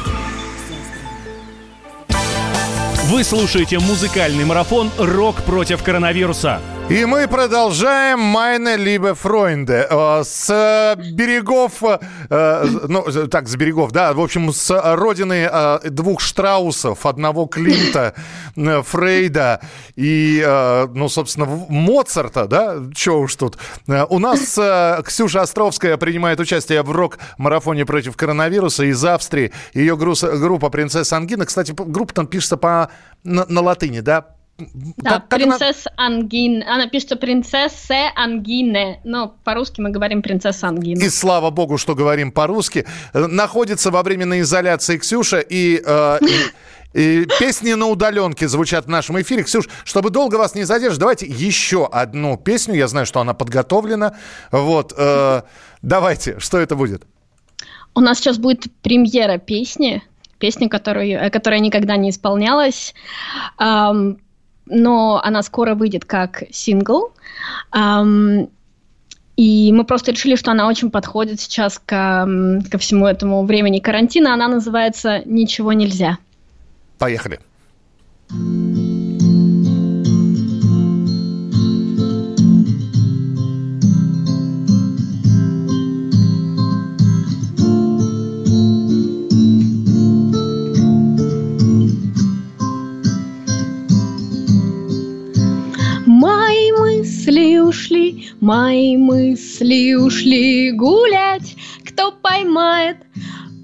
Вы 3.11 3.23
слушаете 3.23 3.77
музыкальный 3.77 4.45
марафон 4.45 4.89
«Рок 4.97 5.43
против 5.43 5.83
коронавируса». 5.83 6.61
И 6.89 7.05
мы 7.05 7.27
продолжаем 7.27 8.19
«Майне 8.19 8.75
либо 8.75 9.13
Фройнде» 9.13 9.85
э, 9.87 10.23
с 10.23 10.49
э, 10.49 10.99
берегов, 11.11 11.83
э, 11.83 12.65
ну, 12.87 13.03
так, 13.27 13.47
с 13.47 13.55
берегов, 13.55 13.91
да, 13.91 14.11
в 14.13 14.19
общем, 14.19 14.51
с 14.51 14.95
родины 14.95 15.47
двух 15.87 16.19
Штраусов, 16.19 17.05
одного 17.05 17.45
Клинта, 17.45 18.15
Фрейда 18.55 19.61
и, 19.95 20.43
ну, 20.95 21.09
собственно, 21.09 21.45
Моцарта, 21.45 22.47
да, 22.47 22.77
что 22.95 23.21
уж 23.21 23.35
тут. 23.35 23.59
У 23.87 24.17
нас 24.17 24.59
Ксюша 25.05 25.43
Островская 25.43 25.95
принимает 25.97 26.39
участие 26.39 26.81
в 26.81 26.91
рок-марафоне 26.91 27.85
против 27.85 28.17
коронавируса 28.17 28.85
из 28.85 29.05
Австрии. 29.05 29.51
Ее 29.75 29.95
группа 29.95 30.69
«Принцесса 30.71 31.17
Ангина», 31.17 31.45
кстати, 31.45 31.71
группа 31.71 32.15
там 32.15 32.25
пишется 32.25 32.57
по, 32.57 32.89
на, 33.23 33.45
на 33.47 33.61
латыни, 33.61 33.99
да, 33.99 34.38
да, 34.97 35.19
как, 35.19 35.29
принцесса 35.29 35.91
она... 35.95 36.17
Ангин. 36.17 36.63
Она 36.63 36.87
пишется 36.87 37.15
принцесса 37.15 38.11
Ангине. 38.15 38.99
Но 39.03 39.35
по-русски 39.43 39.81
мы 39.81 39.89
говорим 39.89 40.21
принцесса 40.21 40.67
Ангина. 40.67 41.01
И 41.01 41.09
слава 41.09 41.49
богу, 41.49 41.77
что 41.77 41.95
говорим 41.95 42.31
по-русски. 42.31 42.85
Находится 43.13 43.91
во 43.91 44.03
временной 44.03 44.41
изоляции 44.41 44.97
Ксюша 44.97 45.39
и... 45.39 45.81
Э, 45.85 46.19
и 46.93 47.27
песни 47.39 47.73
на 47.73 47.85
удаленке 47.85 48.47
звучат 48.47 48.85
в 48.85 48.89
нашем 48.89 49.21
эфире. 49.21 49.43
Ксюш, 49.43 49.69
чтобы 49.83 50.09
долго 50.09 50.37
вас 50.37 50.55
не 50.55 50.63
задержать, 50.63 50.99
давайте 50.99 51.27
еще 51.27 51.85
одну 51.85 52.35
песню. 52.35 52.73
Я 52.73 52.87
знаю, 52.87 53.05
что 53.05 53.19
она 53.19 53.35
подготовлена. 53.35 54.15
Вот. 54.51 54.93
Э, 54.97 55.43
давайте, 55.83 56.39
что 56.39 56.57
это 56.57 56.75
будет? 56.75 57.03
У 57.93 57.99
нас 58.01 58.17
сейчас 58.17 58.37
будет 58.37 58.71
премьера 58.81 59.37
песни. 59.37 60.01
Песня, 60.39 60.69
которую, 60.69 61.31
которая 61.31 61.59
никогда 61.59 61.97
не 61.97 62.09
исполнялась. 62.11 62.95
Um, 63.59 64.19
но 64.69 65.21
она 65.23 65.41
скоро 65.43 65.75
выйдет 65.75 66.05
как 66.05 66.43
сингл. 66.51 67.11
Um, 67.75 68.49
и 69.35 69.71
мы 69.71 69.85
просто 69.85 70.11
решили, 70.11 70.35
что 70.35 70.51
она 70.51 70.67
очень 70.67 70.91
подходит 70.91 71.39
сейчас 71.39 71.79
ко, 71.79 72.27
ко 72.69 72.77
всему 72.77 73.07
этому 73.07 73.45
времени 73.45 73.79
карантина. 73.79 74.33
Она 74.33 74.49
называется 74.49 75.21
«Ничего 75.25 75.71
нельзя». 75.71 76.17
Поехали. 76.97 77.39
Ушли, 97.27 98.29
мои 98.39 98.95
мысли 98.97 99.93
ушли 99.93 100.71
гулять. 100.71 101.55
Кто 101.85 102.11
поймает, 102.11 102.97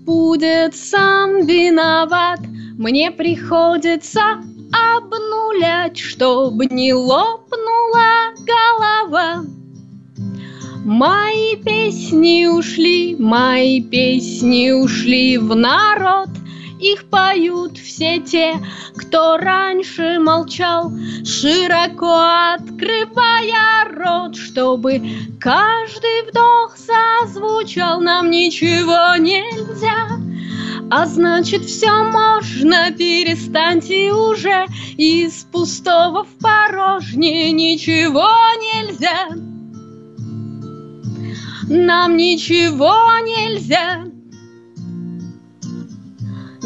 будет 0.06 0.76
сам 0.76 1.46
виноват. 1.46 2.40
Мне 2.78 3.12
приходится 3.12 4.44
обнулять, 4.98 5.98
чтобы 5.98 6.66
не 6.66 6.94
лопнула 6.94 8.34
голова. 8.46 9.46
Мои 10.84 11.56
песни 11.56 12.46
ушли, 12.46 13.16
мои 13.18 13.82
песни 13.82 14.72
ушли 14.72 15.38
в 15.38 15.56
народ— 15.56 16.30
их 16.80 17.06
поют 17.10 17.78
все 17.78 18.20
те, 18.20 18.56
кто 18.98 19.38
раньше 19.38 20.20
молчал, 20.20 20.92
широко 21.24 22.54
открывая 22.54 23.86
рот, 23.94 24.36
чтобы 24.36 25.02
каждый 25.40 26.30
вдох 26.30 26.76
зазвучал. 26.78 28.02
Нам 28.02 28.30
ничего 28.30 29.16
нельзя, 29.18 30.20
а 30.92 31.06
значит 31.06 31.66
все 31.66 32.04
можно, 32.04 32.92
перестаньте 32.92 34.12
уже 34.12 34.66
из 34.98 35.46
пустого 35.52 36.24
в 36.24 36.38
порожнее 36.40 37.52
ничего 37.52 38.30
нельзя. 38.60 39.30
Нам 41.68 42.16
ничего 42.16 42.94
нельзя. 43.24 44.06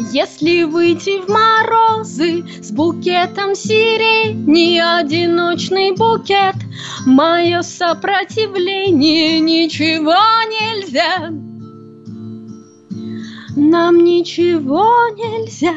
Если 0.08 0.62
выйти 0.62 1.20
в 1.20 1.28
морозы 1.28 2.42
с 2.62 2.70
букетом 2.70 3.54
сирени, 3.54 4.78
одиночный 4.78 5.92
букет, 5.92 6.56
мое 7.04 7.60
сопротивление, 7.60 9.40
ничего 9.40 10.16
нельзя. 10.48 11.30
Нам 13.54 14.02
ничего 14.02 14.90
нельзя. 15.16 15.74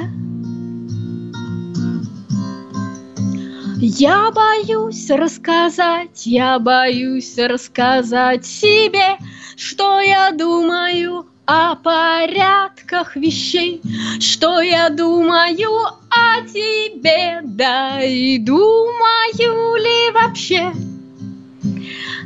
Я 3.82 4.32
боюсь 4.32 5.10
рассказать, 5.10 6.26
я 6.26 6.60
боюсь 6.60 7.38
рассказать 7.38 8.46
себе, 8.46 9.18
что 9.58 10.00
я 10.00 10.32
думаю 10.32 11.28
о 11.46 11.76
порядках 11.76 13.16
вещей, 13.16 13.82
что 14.20 14.62
я 14.62 14.90
думаю 14.90 15.88
о 16.10 16.42
тебе, 16.48 17.42
да 17.44 18.02
и 18.02 18.38
думаю 18.38 19.76
ли 19.76 20.12
вообще. 20.12 20.72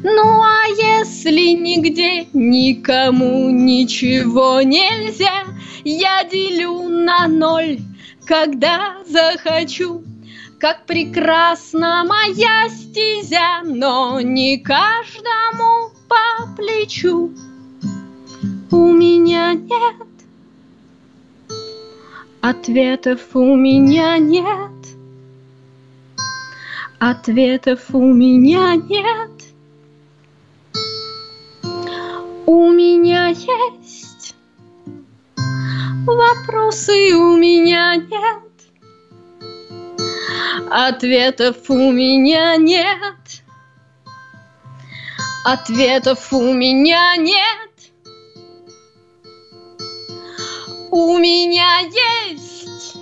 Ну 0.04 0.42
а 0.44 0.68
если 0.68 1.54
нигде 1.54 2.28
никому 2.34 3.50
ничего 3.50 4.62
нельзя, 4.62 5.46
я 5.84 6.24
делю 6.24 6.88
на 6.88 7.28
ноль, 7.28 7.80
когда 8.26 8.98
захочу. 9.08 10.04
как 10.60 10.86
прекрасна 10.88 12.04
моя 12.04 12.68
стезя, 12.70 13.62
но 13.64 14.20
не 14.22 14.58
каждому 14.58 15.92
по 16.10 16.56
плечу. 16.56 17.32
У 18.72 18.92
меня 18.92 19.54
нет 19.54 20.08
ответов, 22.42 23.22
у 23.34 23.56
меня 23.56 24.18
нет 24.18 24.72
ответов, 27.00 27.82
у 27.94 28.14
меня 28.14 28.76
нет. 28.76 29.32
У 32.46 32.72
меня 32.72 33.28
есть 33.28 34.36
вопросы, 36.06 37.16
у 37.16 37.38
меня 37.38 37.96
нет 37.96 38.48
ответов, 40.70 41.70
у 41.70 41.92
меня 41.92 42.58
нет. 42.58 43.44
Ответов 45.44 46.34
у 46.34 46.54
меня 46.54 47.16
нет. 47.16 47.67
У 51.00 51.20
меня 51.20 51.82
есть. 51.82 52.98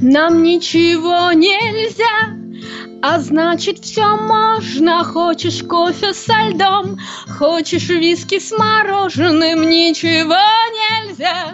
Нам 0.00 0.44
ничего 0.44 1.32
нельзя, 1.32 2.33
а 3.06 3.20
значит 3.20 3.80
все 3.80 4.16
можно. 4.16 5.04
Хочешь 5.04 5.62
кофе 5.62 6.14
со 6.14 6.48
льдом, 6.48 6.98
хочешь 7.38 7.90
виски 7.90 8.38
с 8.38 8.50
мороженым, 8.50 9.68
ничего 9.68 10.40
нельзя. 10.80 11.52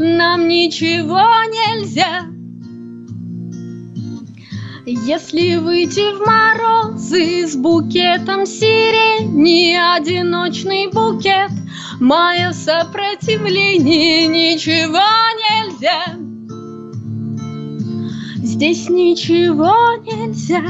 Нам 0.00 0.48
ничего 0.48 1.22
нельзя. 1.44 2.26
Если 4.86 5.54
выйти 5.54 6.16
в 6.16 6.26
морозы 6.26 7.46
с 7.46 7.54
букетом 7.54 8.44
сирени, 8.44 9.76
одиночный 9.76 10.88
букет, 10.88 11.52
мое 12.00 12.52
сопротивление, 12.52 14.26
ничего 14.26 14.98
нельзя. 15.38 16.31
Здесь 18.52 18.90
ничего 18.90 19.74
нельзя. 20.04 20.60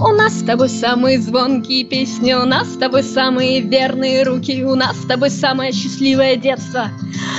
У 0.00 0.14
нас 0.14 0.38
с 0.38 0.44
тобой 0.44 0.68
самые 0.68 1.20
звонкие 1.20 1.84
песни, 1.84 2.34
у 2.34 2.44
нас 2.44 2.68
с 2.68 2.76
тобой 2.76 3.02
самые 3.02 3.60
верные 3.60 4.22
руки, 4.22 4.62
у 4.64 4.76
нас 4.76 4.96
с 4.96 5.06
тобой 5.06 5.30
самое 5.30 5.72
счастливое 5.72 6.36
детство, 6.36 6.88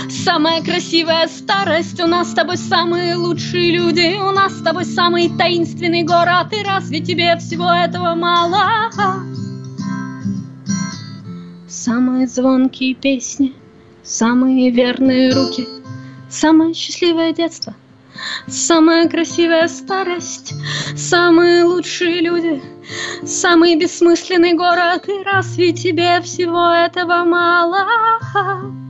самая 0.09 0.61
красивая 0.61 1.29
старость, 1.29 2.01
у 2.01 2.07
нас 2.07 2.31
с 2.31 2.33
тобой 2.33 2.57
самые 2.57 3.15
лучшие 3.15 3.71
люди, 3.71 4.19
у 4.21 4.31
нас 4.31 4.59
с 4.59 4.61
тобой 4.61 4.83
самый 4.83 5.29
таинственный 5.29 6.03
город, 6.03 6.51
и 6.51 6.63
разве 6.63 6.99
тебе 6.99 7.37
всего 7.37 7.71
этого 7.71 8.13
мало? 8.13 9.23
Самые 11.69 12.27
звонкие 12.27 12.93
песни, 12.93 13.53
самые 14.03 14.69
верные 14.69 15.33
руки, 15.33 15.65
самое 16.33 16.73
счастливое 16.73 17.31
детство, 17.31 17.75
самая 18.47 19.07
красивая 19.07 19.67
старость, 19.67 20.53
самые 20.97 21.63
лучшие 21.63 22.21
люди, 22.21 22.61
самый 23.23 23.75
бессмысленный 23.75 24.53
город, 24.53 25.07
и 25.07 25.23
разве 25.23 25.73
тебе 25.73 26.19
всего 26.21 26.71
этого 26.71 27.23
мало? 27.23 28.82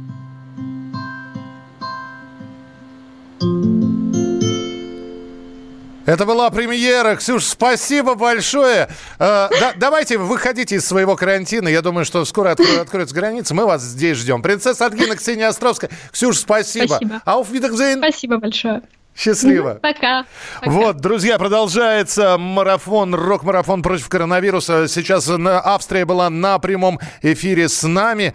Это 6.06 6.26
была 6.26 6.50
премьера. 6.50 7.16
Ксюш, 7.16 7.46
спасибо 7.46 8.16
большое. 8.16 8.90
Э, 9.20 9.48
да, 9.60 9.74
давайте 9.78 10.18
выходите 10.18 10.76
из 10.76 10.86
своего 10.86 11.16
карантина. 11.16 11.70
Я 11.70 11.82
думаю, 11.82 12.04
что 12.06 12.26
скоро 12.26 12.54
откро- 12.54 12.80
откроются 12.82 13.16
границы. 13.16 13.54
Мы 13.54 13.66
вас 13.66 13.82
здесь 13.82 14.18
ждем. 14.18 14.42
Принцесса 14.42 14.86
Альгина 14.86 15.16
Ксения 15.16 15.48
Островская. 15.48 15.90
Ксюш, 16.12 16.40
спасибо. 16.40 16.88
Спасибо. 16.96 17.22
Auf 17.26 17.52
Wiedersehen. 17.52 17.98
Спасибо 18.00 18.38
большое. 18.38 18.82
Счастливо. 19.16 19.76
Пока. 19.82 20.26
Пока. 20.60 20.72
Вот, 20.72 20.98
друзья, 20.98 21.38
продолжается 21.38 22.38
марафон, 22.38 23.16
рок-марафон 23.16 23.82
против 23.82 24.10
коронавируса. 24.10 24.88
Сейчас 24.90 25.28
на- 25.28 25.62
Австрия 25.62 26.04
была 26.04 26.30
на 26.30 26.60
прямом 26.60 27.00
эфире 27.22 27.70
с 27.70 27.88
нами. 27.88 28.34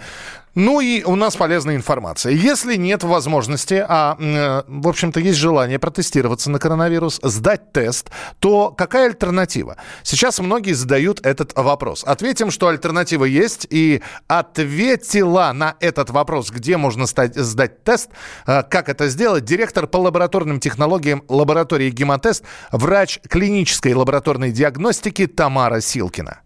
Ну 0.61 0.81
и 0.81 1.05
у 1.05 1.15
нас 1.15 1.37
полезная 1.37 1.77
информация. 1.77 2.33
Если 2.33 2.75
нет 2.75 3.05
возможности, 3.05 3.75
а, 3.89 4.17
э, 4.19 4.65
в 4.67 4.89
общем-то, 4.89 5.21
есть 5.21 5.39
желание 5.39 5.79
протестироваться 5.79 6.51
на 6.51 6.59
коронавирус, 6.59 7.21
сдать 7.23 7.71
тест, 7.71 8.11
то 8.41 8.73
какая 8.73 9.07
альтернатива? 9.07 9.77
Сейчас 10.03 10.41
многие 10.41 10.73
задают 10.73 11.25
этот 11.25 11.53
вопрос. 11.57 12.03
Ответим, 12.03 12.51
что 12.51 12.67
альтернатива 12.67 13.25
есть, 13.25 13.69
и 13.71 14.03
ответила 14.27 15.53
на 15.55 15.77
этот 15.79 16.11
вопрос, 16.11 16.51
где 16.51 16.77
можно 16.77 17.07
стать, 17.07 17.37
сдать 17.37 17.85
тест, 17.85 18.11
э, 18.45 18.65
как 18.65 18.89
это 18.89 19.07
сделать, 19.11 19.45
директор 19.45 19.87
по 19.87 19.99
лабораторным 19.99 20.59
технологиям 20.59 21.23
лаборатории 21.29 21.91
«Гемотест», 21.91 22.43
врач 22.73 23.21
клинической 23.29 23.95
лабораторной 23.95 24.51
диагностики 24.51 25.29
Тамара 25.29 25.81
Силкина. 25.81 26.41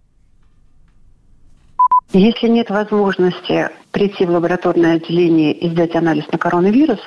Если 2.12 2.46
нет 2.46 2.68
возможности 2.68 3.70
прийти 3.90 4.26
в 4.26 4.30
лабораторное 4.30 4.96
отделение 4.96 5.52
и 5.52 5.68
сдать 5.70 5.94
анализ 5.96 6.24
на 6.30 6.36
коронавирус, 6.36 6.98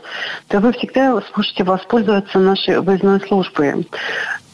то 0.47 0.59
вы 0.59 0.73
всегда 0.73 1.21
сможете 1.33 1.63
воспользоваться 1.63 2.39
нашей 2.39 2.79
выездной 2.81 3.21
службой. 3.21 3.87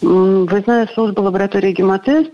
Выездная 0.01 0.87
служба 0.93 1.21
лаборатории 1.21 1.71
«Гемотест» 1.71 2.31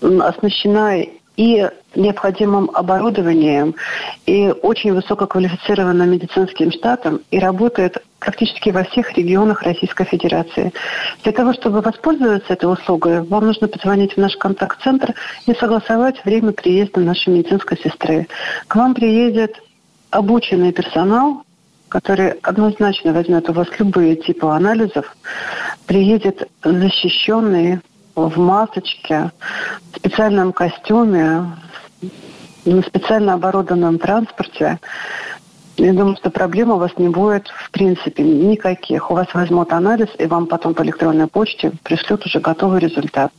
оснащена 0.00 1.04
и 1.36 1.70
необходимым 1.94 2.70
оборудованием, 2.72 3.74
и 4.26 4.52
очень 4.62 4.92
высококвалифицированным 4.92 6.10
медицинским 6.10 6.70
штатом, 6.72 7.20
и 7.30 7.38
работает 7.38 8.02
практически 8.18 8.70
во 8.70 8.84
всех 8.84 9.16
регионах 9.16 9.62
Российской 9.62 10.04
Федерации. 10.04 10.72
Для 11.22 11.32
того, 11.32 11.52
чтобы 11.54 11.80
воспользоваться 11.80 12.52
этой 12.52 12.70
услугой, 12.70 13.22
вам 13.22 13.46
нужно 13.46 13.66
позвонить 13.66 14.14
в 14.14 14.18
наш 14.18 14.36
контакт-центр 14.36 15.14
и 15.46 15.54
согласовать 15.54 16.24
время 16.24 16.52
приезда 16.52 17.00
нашей 17.00 17.32
медицинской 17.32 17.78
сестры. 17.78 18.28
К 18.68 18.76
вам 18.76 18.94
приедет 18.94 19.56
обученный 20.10 20.72
персонал, 20.72 21.42
который 21.88 22.32
однозначно 22.42 23.12
возьмет 23.12 23.48
у 23.48 23.52
вас 23.52 23.66
любые 23.78 24.16
типы 24.16 24.46
анализов, 24.46 25.16
приедет 25.86 26.48
защищенный 26.62 27.80
в 28.14 28.38
масочке, 28.38 29.30
в 29.92 29.96
специальном 29.96 30.52
костюме, 30.52 31.46
на 32.64 32.82
специально 32.82 33.34
оборудованном 33.34 33.98
транспорте. 33.98 34.78
Я 35.76 35.92
думаю, 35.92 36.16
что 36.16 36.30
проблем 36.30 36.70
у 36.70 36.76
вас 36.76 36.90
не 36.98 37.08
будет 37.08 37.48
в 37.48 37.70
принципе 37.70 38.22
никаких. 38.22 39.10
У 39.10 39.14
вас 39.14 39.28
возьмут 39.32 39.72
анализ, 39.72 40.08
и 40.18 40.26
вам 40.26 40.46
потом 40.46 40.74
по 40.74 40.82
электронной 40.82 41.26
почте 41.26 41.72
пришлют 41.82 42.26
уже 42.26 42.40
готовый 42.40 42.80
результат. 42.80 43.32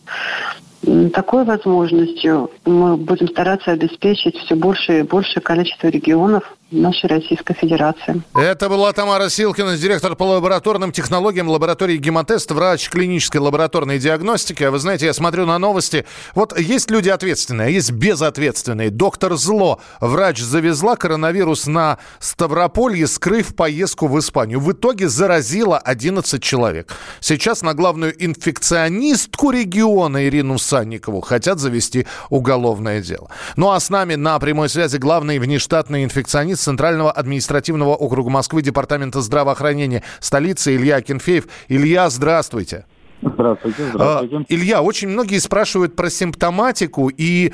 Такой 1.13 1.43
возможностью 1.43 2.49
мы 2.65 2.97
будем 2.97 3.27
стараться 3.27 3.71
обеспечить 3.71 4.35
все 4.37 4.55
большее 4.55 5.01
и 5.01 5.03
большее 5.03 5.41
количество 5.41 5.87
регионов 5.87 6.57
нашей 6.71 7.07
Российской 7.07 7.53
Федерации. 7.53 8.21
Это 8.33 8.69
была 8.69 8.93
Тамара 8.93 9.29
Силкина, 9.29 9.77
директор 9.77 10.15
по 10.15 10.23
лабораторным 10.23 10.91
технологиям 10.91 11.49
лаборатории 11.49 11.97
«Гемотест», 11.97 12.51
врач 12.51 12.89
клинической 12.89 13.41
лабораторной 13.41 13.99
диагностики. 13.99 14.63
А 14.63 14.71
Вы 14.71 14.79
знаете, 14.79 15.05
я 15.05 15.13
смотрю 15.13 15.45
на 15.45 15.59
новости. 15.59 16.05
Вот 16.33 16.57
есть 16.57 16.89
люди 16.89 17.09
ответственные, 17.09 17.67
а 17.67 17.69
есть 17.69 17.91
безответственные. 17.91 18.89
Доктор 18.89 19.35
Зло, 19.35 19.79
врач, 19.99 20.39
завезла 20.39 20.95
коронавирус 20.95 21.67
на 21.67 21.97
Ставрополье, 22.19 23.07
скрыв 23.07 23.55
поездку 23.55 24.07
в 24.07 24.17
Испанию. 24.19 24.59
В 24.59 24.71
итоге 24.71 25.09
заразила 25.09 25.77
11 25.77 26.41
человек. 26.41 26.93
Сейчас 27.19 27.61
на 27.61 27.73
главную 27.73 28.13
инфекционистку 28.23 29.51
региона 29.51 30.25
Ирину 30.27 30.57
Санникову 30.57 31.21
хотят 31.21 31.59
завести 31.59 32.07
уголовное 32.29 33.01
дело. 33.01 33.29
Ну 33.55 33.71
а 33.71 33.79
с 33.79 33.89
нами 33.89 34.15
на 34.15 34.39
прямой 34.39 34.69
связи 34.69 34.97
главный 34.97 35.39
внештатный 35.39 36.03
инфекционист 36.03 36.60
Центрального 36.61 37.11
административного 37.11 37.95
округа 37.95 38.29
Москвы 38.29 38.61
Департамента 38.61 39.21
здравоохранения 39.21 40.03
столицы 40.19 40.75
Илья 40.75 41.01
Кенфеев. 41.01 41.47
Илья, 41.67 42.09
здравствуйте. 42.09 42.85
Здравствуйте, 43.21 43.87
здравствуйте. 43.93 44.37
А, 44.37 44.45
Илья, 44.49 44.81
очень 44.81 45.07
многие 45.07 45.37
спрашивают 45.37 45.95
про 45.95 46.09
симптоматику 46.09 47.09
и 47.09 47.53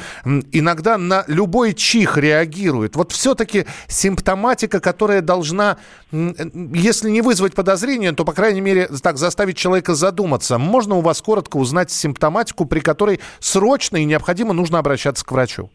иногда 0.52 0.98
на 0.98 1.26
любой 1.28 1.74
чих 1.74 2.18
реагируют. 2.18 2.96
Вот 2.96 3.12
все-таки 3.12 3.66
симптоматика, 3.88 4.80
которая 4.80 5.22
должна, 5.22 5.78
если 6.12 7.10
не 7.10 7.22
вызвать 7.22 7.54
подозрения, 7.54 8.14
то, 8.14 8.24
по 8.24 8.34
крайней 8.34 8.62
мере, 8.62 8.88
так 8.88 9.18
заставить 9.18 9.58
человека 9.58 9.94
задуматься. 9.94 10.58
Можно 10.58 10.96
у 10.96 11.02
вас 11.02 11.22
коротко 11.22 11.58
узнать 11.58 11.92
симптоматику, 11.92 12.66
при 12.66 12.80
которой 12.80 13.20
срочно 13.40 13.98
и 13.98 14.06
необходимо 14.06 14.54
нужно 14.54 14.80
обращаться 14.80 15.26
к 15.26 15.32
врачу? 15.32 15.70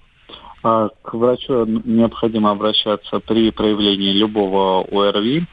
А, 0.62 0.88
к 1.02 1.14
врачу 1.14 1.64
необходимо 1.66 2.50
обращаться 2.50 3.18
при 3.20 3.50
проявлении 3.50 4.12
любого 4.12 4.84
ОРВИ, 4.84 5.46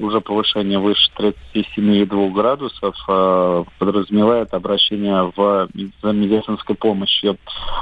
уже 0.00 0.20
повышение 0.20 0.78
выше 0.78 1.10
37,2 1.18 2.32
градусов 2.32 2.96
э, 3.06 3.64
подразумевает 3.78 4.54
обращение 4.54 5.30
в, 5.36 5.68
за 6.02 6.12
медицинской 6.12 6.74
помощью. 6.74 7.36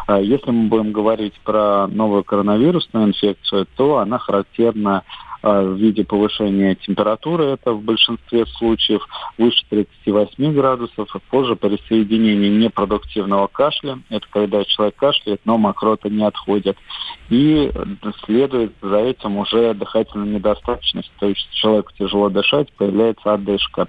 А 0.08 0.18
если 0.18 0.50
мы 0.50 0.68
будем 0.68 0.90
говорить 0.90 1.34
про 1.44 1.86
новую 1.86 2.24
коронавирусную 2.24 3.06
инфекцию, 3.06 3.68
то 3.76 3.98
она 3.98 4.18
характерна 4.18 4.98
а, 4.98 5.35
в 5.42 5.74
виде 5.74 6.04
повышения 6.04 6.74
температуры, 6.74 7.44
это 7.44 7.72
в 7.72 7.82
большинстве 7.82 8.46
случаев 8.46 9.06
выше 9.38 9.64
38 9.70 10.52
градусов, 10.52 11.08
а 11.14 11.18
позже 11.30 11.56
присоединение 11.56 12.50
непродуктивного 12.50 13.46
кашля, 13.46 13.98
это 14.10 14.26
когда 14.30 14.64
человек 14.64 14.96
кашляет, 14.96 15.40
но 15.44 15.58
мокрота 15.58 16.08
не 16.08 16.24
отходит, 16.24 16.76
и 17.28 17.70
следует 18.24 18.72
за 18.82 18.98
этим 18.98 19.36
уже 19.38 19.74
дыхательная 19.74 20.36
недостаточность, 20.36 21.12
то 21.18 21.26
есть 21.26 21.48
человеку 21.52 21.92
тяжело 21.98 22.28
дышать, 22.28 22.72
появляется 22.72 23.34
одышка. 23.34 23.88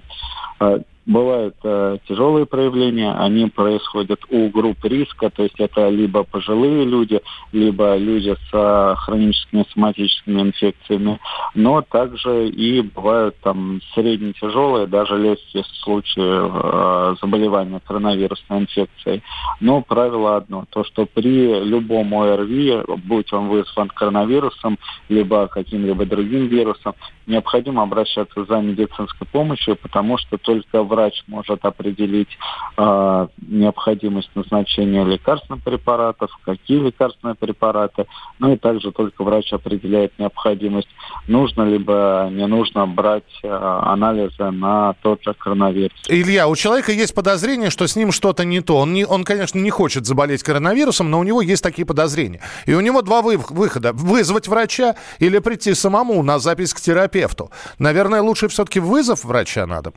Бывают 1.08 1.56
э, 1.64 1.96
тяжелые 2.06 2.44
проявления, 2.44 3.12
они 3.12 3.46
происходят 3.46 4.20
у 4.28 4.50
групп 4.50 4.84
риска, 4.84 5.30
то 5.30 5.42
есть 5.42 5.58
это 5.58 5.88
либо 5.88 6.22
пожилые 6.22 6.84
люди, 6.84 7.22
либо 7.50 7.96
люди 7.96 8.34
с 8.34 8.48
э, 8.52 8.94
хроническими 8.98 9.64
соматическими 9.72 10.42
инфекциями, 10.42 11.18
но 11.54 11.80
также 11.80 12.50
и 12.50 12.82
бывают 12.82 13.36
там 13.42 13.80
средне-тяжелые, 13.94 14.86
даже 14.86 15.16
легкие 15.16 15.64
случаи 15.82 16.20
э, 16.20 17.14
заболевания 17.22 17.80
коронавирусной 17.86 18.58
инфекцией. 18.58 19.22
Но 19.60 19.80
правило 19.80 20.36
одно, 20.36 20.66
то 20.68 20.84
что 20.84 21.06
при 21.06 21.64
любом 21.64 22.12
ОРВИ, 22.12 22.82
будь 23.06 23.32
он 23.32 23.48
вызван 23.48 23.88
коронавирусом, 23.88 24.78
либо 25.08 25.46
каким-либо 25.46 26.04
другим 26.04 26.48
вирусом, 26.48 26.92
необходимо 27.28 27.82
обращаться 27.82 28.44
за 28.44 28.56
медицинской 28.56 29.26
помощью, 29.30 29.76
потому 29.76 30.18
что 30.18 30.38
только 30.38 30.82
врач 30.82 31.22
может 31.26 31.64
определить 31.64 32.28
э, 32.76 33.26
необходимость 33.46 34.30
назначения 34.34 35.04
лекарственных 35.04 35.62
препаратов, 35.62 36.30
какие 36.44 36.78
лекарственные 36.78 37.34
препараты, 37.34 38.06
ну 38.38 38.52
и 38.52 38.56
также 38.56 38.92
только 38.92 39.22
врач 39.22 39.52
определяет 39.52 40.18
необходимость, 40.18 40.88
нужно 41.28 41.62
либо 41.62 42.28
не 42.32 42.46
нужно 42.46 42.86
брать 42.86 43.24
э, 43.42 43.48
анализы 43.48 44.50
на 44.50 44.94
тот 45.02 45.22
же 45.22 45.34
коронавирус. 45.34 46.04
Илья, 46.08 46.48
у 46.48 46.56
человека 46.56 46.92
есть 46.92 47.14
подозрение, 47.14 47.70
что 47.70 47.86
с 47.86 47.94
ним 47.94 48.10
что-то 48.10 48.44
не 48.44 48.60
то. 48.60 48.78
Он, 48.78 48.94
не, 48.94 49.04
он, 49.04 49.24
конечно, 49.24 49.58
не 49.58 49.70
хочет 49.70 50.06
заболеть 50.06 50.42
коронавирусом, 50.42 51.10
но 51.10 51.20
у 51.20 51.24
него 51.24 51.42
есть 51.42 51.62
такие 51.62 51.84
подозрения. 51.84 52.40
И 52.64 52.72
у 52.72 52.80
него 52.80 53.02
два 53.02 53.20
выхода. 53.20 53.92
Вызвать 53.92 54.48
врача 54.48 54.96
или 55.18 55.38
прийти 55.38 55.74
самому 55.74 56.22
на 56.22 56.38
запись 56.38 56.72
к 56.72 56.80
терапевту 56.80 57.17
терапевту. 57.18 57.50
Наверное, 57.78 58.22
лучше 58.22 58.48
все-таки 58.48 58.80
вызов 58.80 59.24
врача 59.24 59.66
надо? 59.66 59.92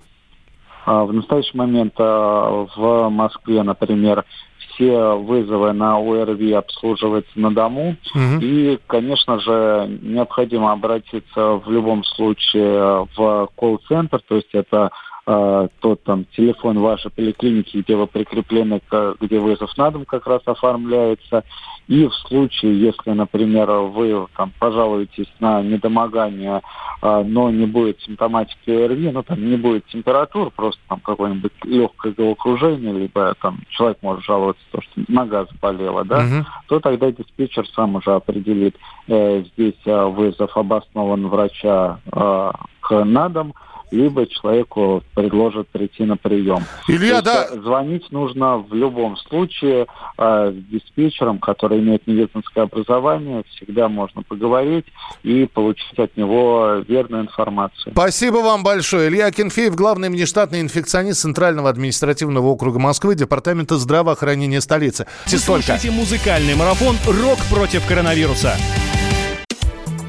А, 0.86 1.04
в 1.04 1.14
настоящий 1.14 1.58
момент 1.58 1.94
а, 2.00 2.66
в 2.76 3.10
Москве, 3.10 3.62
например, 3.64 4.26
все 4.58 5.16
вызовы 5.16 5.74
на 5.74 5.98
ОРВИ 5.98 6.54
обслуживаются 6.54 7.32
на 7.36 7.52
дому. 7.52 7.98
Угу. 8.16 8.42
И, 8.42 8.80
конечно 8.88 9.40
же, 9.40 10.00
необходимо 10.02 10.72
обратиться 10.72 11.62
в 11.64 11.70
любом 11.70 12.04
случае 12.04 13.08
в 13.16 13.50
колл-центр, 13.56 14.22
то 14.28 14.36
есть 14.36 14.50
это 14.54 14.92
э, 15.26 15.68
тот 15.80 16.04
там 16.04 16.26
телефон 16.36 16.80
вашей 16.80 17.12
поликлиники, 17.12 17.78
где 17.78 17.96
вы 17.96 18.08
прикреплены, 18.08 18.82
где 19.20 19.40
вызов 19.40 19.76
на 19.78 19.92
дом 19.92 20.06
как 20.06 20.28
раз 20.28 20.42
оформляется. 20.46 21.44
И 21.88 22.08
в 22.08 22.14
случае, 22.14 22.80
если, 22.80 23.12
например, 23.12 23.70
вы 23.70 24.28
там 24.38 24.54
пожалуетесь 24.60 25.32
на 25.40 25.62
недомогание, 25.62 26.62
э, 27.02 27.24
но 27.26 27.50
не 27.50 27.66
будет 27.66 28.00
симптоматики 28.02 28.70
ОРВИ, 28.70 29.12
ну 29.12 29.24
там 29.24 29.44
не 29.44 29.58
будет 29.58 29.86
температур, 29.88 30.52
просто 30.52 30.80
там 30.88 31.00
какое-нибудь 31.00 31.52
легкое 31.64 32.14
головокружение, 32.14 32.94
либо 32.94 33.34
там 33.42 33.60
человек 33.70 33.98
может 34.02 34.24
жаловаться, 34.24 34.64
то, 34.72 34.82
что 34.82 35.02
нога 35.08 35.46
заболела, 35.46 36.06
да, 36.06 36.20
угу. 36.20 36.46
то 36.68 36.80
тогда 36.80 37.12
диспетчер 37.12 37.68
сам 37.76 37.96
уже 37.96 38.14
определит, 38.14 38.76
э, 39.08 39.44
здесь 39.54 39.82
э, 39.86 40.06
вызов 40.06 40.56
обоснован 40.56 41.28
врача 41.28 42.00
э, 42.12 42.52
к 42.82 43.04
на 43.04 43.30
дом, 43.30 43.54
либо 43.92 44.26
человеку 44.26 45.04
предложат 45.14 45.68
прийти 45.68 46.04
на 46.04 46.18
прием. 46.18 46.64
Илья, 46.88 47.22
да. 47.22 47.48
Э, 47.52 47.60
звонить 47.60 48.12
нужно 48.12 48.58
в 48.58 48.74
любом 48.74 49.18
случае 49.18 49.88
э, 50.18 50.54
с 50.54 50.72
диспетчером, 50.72 51.40
который 51.40 51.80
имеет 51.80 52.08
медицинское 52.08 52.62
образование. 52.62 53.44
Всегда 53.56 53.90
можно 53.90 54.24
поговорить 54.24 54.86
и 55.24 55.46
получить 55.46 56.00
от 56.00 56.16
него 56.18 56.84
верную 56.88 57.24
информацию. 57.24 57.92
Спасибо 57.94 58.38
вам 58.38 58.64
большое. 58.64 59.10
Илья 59.10 59.30
Кенфеев, 59.32 59.76
главный 59.76 60.10
внештатный 60.10 60.62
инфекционист 60.62 61.22
Центрального 61.22 61.70
административного 61.70 62.48
округа 62.48 62.80
Москвы, 62.80 63.16
Департамента 63.16 63.76
здравоохранения 63.78 64.62
столицы. 64.62 65.06
Вы 65.28 65.38
слушаете 65.38 65.92
музыкальный 65.92 66.56
марафон 66.56 66.96
«Рок 67.06 67.40
против 67.50 67.86
коронавируса» 67.88 68.56